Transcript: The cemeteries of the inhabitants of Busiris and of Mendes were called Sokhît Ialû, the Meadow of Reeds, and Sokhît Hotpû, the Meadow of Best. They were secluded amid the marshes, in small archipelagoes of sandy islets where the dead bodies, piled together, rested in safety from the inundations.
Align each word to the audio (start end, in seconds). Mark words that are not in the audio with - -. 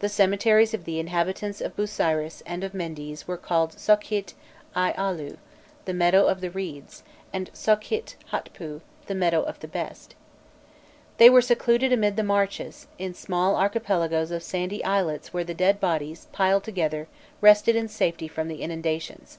The 0.00 0.08
cemeteries 0.08 0.74
of 0.74 0.86
the 0.86 0.98
inhabitants 0.98 1.60
of 1.60 1.76
Busiris 1.76 2.42
and 2.46 2.64
of 2.64 2.74
Mendes 2.74 3.28
were 3.28 3.36
called 3.36 3.76
Sokhît 3.76 4.34
Ialû, 4.74 5.36
the 5.84 5.94
Meadow 5.94 6.26
of 6.26 6.42
Reeds, 6.56 7.04
and 7.32 7.52
Sokhît 7.52 8.16
Hotpû, 8.32 8.80
the 9.06 9.14
Meadow 9.14 9.44
of 9.44 9.60
Best. 9.70 10.16
They 11.18 11.30
were 11.30 11.40
secluded 11.40 11.92
amid 11.92 12.16
the 12.16 12.24
marshes, 12.24 12.88
in 12.98 13.14
small 13.14 13.54
archipelagoes 13.54 14.32
of 14.32 14.42
sandy 14.42 14.84
islets 14.84 15.32
where 15.32 15.44
the 15.44 15.54
dead 15.54 15.78
bodies, 15.78 16.26
piled 16.32 16.64
together, 16.64 17.06
rested 17.40 17.76
in 17.76 17.86
safety 17.86 18.26
from 18.26 18.48
the 18.48 18.62
inundations. 18.62 19.38